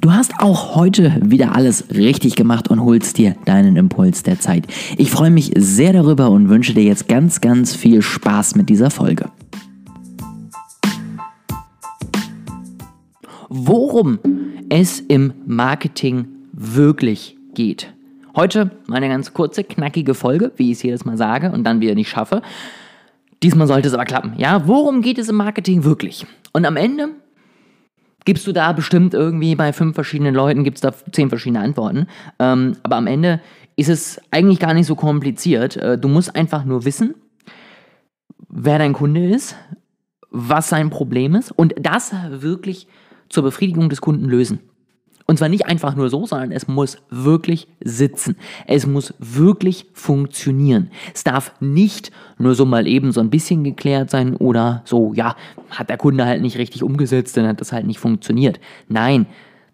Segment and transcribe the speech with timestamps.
[0.00, 4.66] Du hast auch heute wieder alles richtig gemacht und holst dir deinen Impuls der Zeit.
[4.96, 8.90] Ich freue mich sehr darüber und wünsche dir jetzt ganz, ganz viel Spaß mit dieser
[8.90, 9.26] Folge.
[13.50, 14.18] Worum
[14.70, 17.92] es im Marketing wirklich geht.
[18.34, 21.94] Heute eine ganz kurze, knackige Folge, wie ich es jedes Mal sage und dann wieder
[21.94, 22.40] nicht schaffe.
[23.42, 24.32] Diesmal sollte es aber klappen.
[24.38, 26.24] Ja, worum geht es im Marketing wirklich?
[26.52, 27.10] Und am Ende
[28.24, 32.06] gibst du da bestimmt irgendwie bei fünf verschiedenen Leuten, gibt es da zehn verschiedene Antworten.
[32.38, 33.40] Ähm, aber am Ende
[33.76, 35.76] ist es eigentlich gar nicht so kompliziert.
[35.76, 37.14] Äh, du musst einfach nur wissen,
[38.48, 39.56] wer dein Kunde ist,
[40.30, 42.86] was sein Problem ist und das wirklich
[43.28, 44.60] zur Befriedigung des Kunden lösen.
[45.30, 48.34] Und zwar nicht einfach nur so, sondern es muss wirklich sitzen.
[48.66, 50.90] Es muss wirklich funktionieren.
[51.14, 55.36] Es darf nicht nur so mal eben so ein bisschen geklärt sein oder so, ja,
[55.70, 58.58] hat der Kunde halt nicht richtig umgesetzt, dann hat das halt nicht funktioniert.
[58.88, 59.26] Nein,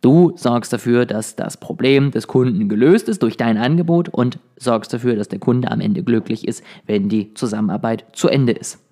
[0.00, 4.92] du sorgst dafür, dass das Problem des Kunden gelöst ist durch dein Angebot und sorgst
[4.92, 8.83] dafür, dass der Kunde am Ende glücklich ist, wenn die Zusammenarbeit zu Ende ist.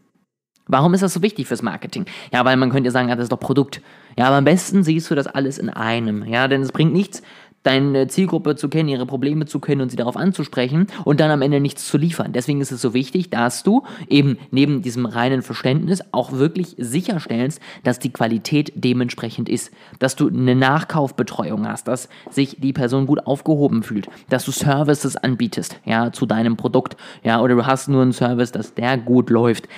[0.66, 2.06] Warum ist das so wichtig fürs Marketing?
[2.32, 3.80] Ja, weil man könnte sagen, ja, das ist doch Produkt.
[4.16, 6.24] Ja, aber am besten siehst du das alles in einem.
[6.24, 7.22] Ja, denn es bringt nichts,
[7.62, 11.42] deine Zielgruppe zu kennen, ihre Probleme zu kennen und sie darauf anzusprechen und dann am
[11.42, 12.33] Ende nichts zu liefern.
[12.33, 17.60] Deswegen ist es so wichtig, dass du eben neben diesem reinen Verständnis auch wirklich sicherstellst,
[17.84, 23.27] dass die Qualität dementsprechend ist, dass du eine Nachkaufbetreuung hast, dass sich die Person gut
[23.27, 28.02] aufgehoben fühlt, dass du Services anbietest, ja, zu deinem Produkt, ja, oder du hast nur
[28.02, 29.68] einen Service, dass der gut läuft.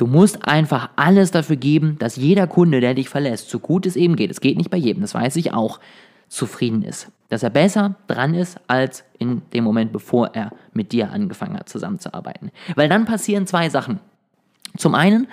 [0.00, 3.96] Du musst einfach alles dafür geben, dass jeder Kunde, der dich verlässt, so gut es
[3.96, 5.78] eben geht, es geht nicht bei jedem, das weiß ich auch,
[6.26, 7.12] zufrieden ist.
[7.28, 11.68] Dass er besser dran ist als in dem Moment, bevor er mit dir angefangen hat
[11.68, 12.50] zusammenzuarbeiten.
[12.76, 14.00] Weil dann passieren zwei Sachen.
[14.78, 15.28] Zum einen,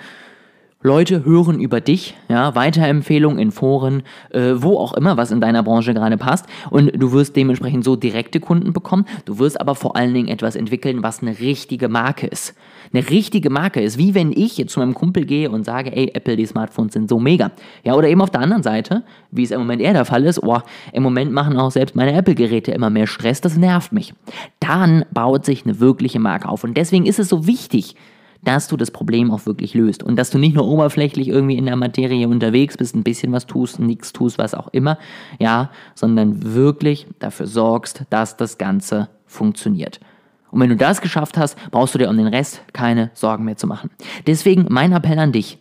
[0.80, 5.64] Leute hören über dich, ja, Weiterempfehlungen in Foren, äh, wo auch immer, was in deiner
[5.64, 6.46] Branche gerade passt.
[6.70, 9.04] Und du wirst dementsprechend so direkte Kunden bekommen.
[9.24, 12.54] Du wirst aber vor allen Dingen etwas entwickeln, was eine richtige Marke ist.
[12.92, 16.12] Eine richtige Marke ist, wie wenn ich jetzt zu meinem Kumpel gehe und sage, ey,
[16.14, 17.50] Apple, die Smartphones sind so mega.
[17.82, 19.02] Ja, oder eben auf der anderen Seite,
[19.32, 20.60] wie es im Moment eher der Fall ist, oh,
[20.92, 24.14] im Moment machen auch selbst meine Apple-Geräte immer mehr Stress, das nervt mich.
[24.60, 26.62] Dann baut sich eine wirkliche Marke auf.
[26.62, 27.96] Und deswegen ist es so wichtig,
[28.42, 31.66] dass du das Problem auch wirklich löst und dass du nicht nur oberflächlich irgendwie in
[31.66, 34.98] der Materie unterwegs bist, ein bisschen was tust, nichts tust, was auch immer,
[35.38, 40.00] ja, sondern wirklich dafür sorgst, dass das Ganze funktioniert.
[40.50, 43.56] Und wenn du das geschafft hast, brauchst du dir um den Rest keine Sorgen mehr
[43.56, 43.90] zu machen.
[44.26, 45.58] Deswegen mein Appell an dich.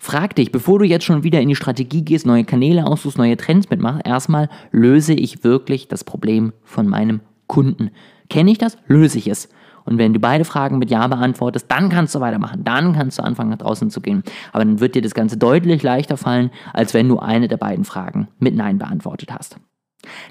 [0.00, 3.36] Frag dich, bevor du jetzt schon wieder in die Strategie gehst, neue Kanäle aussuchst, neue
[3.36, 7.90] Trends mitmachst, erstmal löse ich wirklich das Problem von meinem Kunden.
[8.30, 8.76] Kenne ich das?
[8.86, 9.48] Löse ich es.
[9.88, 12.62] Und wenn du beide Fragen mit Ja beantwortest, dann kannst du weitermachen.
[12.62, 14.22] Dann kannst du anfangen, nach draußen zu gehen.
[14.52, 17.84] Aber dann wird dir das Ganze deutlich leichter fallen, als wenn du eine der beiden
[17.84, 19.56] Fragen mit Nein beantwortet hast.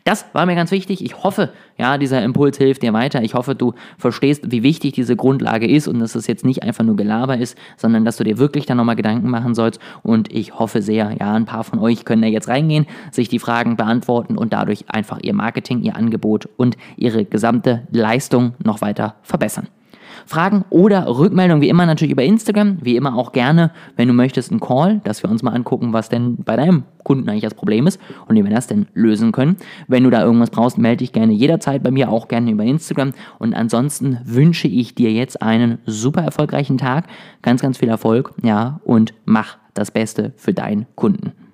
[0.04, 1.04] Das war mir ganz wichtig.
[1.04, 3.22] Ich hoffe, ja, dieser Impuls hilft dir weiter.
[3.24, 6.84] Ich hoffe, du verstehst, wie wichtig diese Grundlage ist und dass es jetzt nicht einfach
[6.84, 9.80] nur Gelaber ist, sondern dass du dir wirklich da nochmal Gedanken machen sollst.
[10.04, 13.40] Und ich hoffe sehr, ja, ein paar von euch können da jetzt reingehen, sich die
[13.40, 19.16] Fragen beantworten und dadurch einfach ihr Marketing, ihr Angebot und ihre gesamte Leistung noch weiter
[19.22, 19.68] verbessern.
[20.28, 24.52] Fragen oder Rückmeldungen wie immer natürlich über Instagram, wie immer auch gerne, wenn du möchtest,
[24.52, 27.88] einen Call, dass wir uns mal angucken, was denn bei deinem Kunden eigentlich das Problem
[27.88, 29.56] ist und wie wir das denn lösen können.
[29.88, 33.14] Wenn du da irgendwas brauchst, melde dich gerne jederzeit bei mir, auch gerne über Instagram.
[33.40, 37.08] Und ansonsten wünsche ich dir jetzt einen super erfolgreichen Tag,
[37.42, 41.47] ganz, ganz viel Erfolg, ja, und mach das Beste für deinen Kunden.